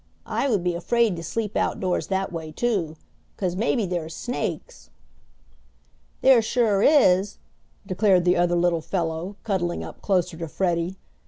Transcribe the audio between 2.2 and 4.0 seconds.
way too. 'Cause maybe